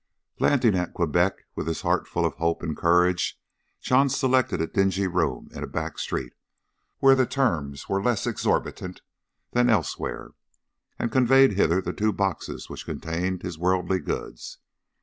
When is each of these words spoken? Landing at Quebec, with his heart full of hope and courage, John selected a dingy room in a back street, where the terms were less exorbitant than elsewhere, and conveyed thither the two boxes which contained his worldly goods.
Landing 0.39 0.73
at 0.73 0.95
Quebec, 0.95 1.45
with 1.55 1.67
his 1.67 1.81
heart 1.83 2.07
full 2.07 2.25
of 2.25 2.33
hope 2.37 2.63
and 2.63 2.75
courage, 2.75 3.39
John 3.81 4.09
selected 4.09 4.59
a 4.59 4.65
dingy 4.65 5.05
room 5.05 5.49
in 5.53 5.61
a 5.63 5.67
back 5.67 5.99
street, 5.99 6.33
where 6.97 7.13
the 7.13 7.27
terms 7.27 7.87
were 7.87 8.01
less 8.01 8.25
exorbitant 8.25 9.03
than 9.51 9.69
elsewhere, 9.69 10.31
and 10.97 11.11
conveyed 11.11 11.55
thither 11.55 11.81
the 11.83 11.93
two 11.93 12.11
boxes 12.11 12.67
which 12.67 12.85
contained 12.85 13.43
his 13.43 13.59
worldly 13.59 13.99
goods. 13.99 14.57